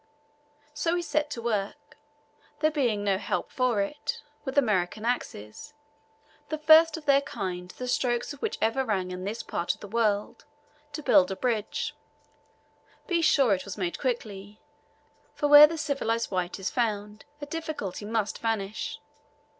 So 0.73 0.95
we 0.95 1.03
set 1.03 1.29
to 1.29 1.43
work, 1.43 1.95
there 2.59 2.71
being 2.71 3.03
no 3.03 3.19
help 3.19 3.51
for 3.51 3.81
it, 3.83 4.23
with 4.43 4.57
American 4.57 5.05
axes 5.05 5.75
the 6.49 6.57
first 6.57 6.97
of 6.97 7.05
their 7.05 7.21
kind 7.21 7.69
the 7.77 7.87
strokes 7.87 8.33
of 8.33 8.41
which 8.41 8.57
ever 8.63 8.83
rang 8.83 9.11
in 9.11 9.25
this 9.25 9.43
part 9.43 9.75
of 9.75 9.79
the 9.79 9.87
world 9.87 10.43
to 10.93 11.03
build 11.03 11.29
a 11.29 11.35
bridge. 11.35 11.95
Be 13.05 13.21
sure 13.21 13.53
it 13.53 13.63
was 13.63 13.77
made 13.77 13.99
quickly, 13.99 14.59
for 15.35 15.47
where 15.47 15.67
the 15.67 15.77
civilized 15.77 16.31
white 16.31 16.57
is 16.57 16.71
found, 16.71 17.23
a 17.39 17.45
difficulty 17.45 18.03
must 18.03 18.39
vanish. 18.39 18.99